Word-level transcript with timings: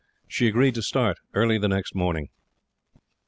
She 0.27 0.47
agreed 0.47 0.73
to 0.73 0.81
start 0.81 1.19
early 1.35 1.59
the 1.59 1.67
next 1.67 1.93
morning. 1.93 2.29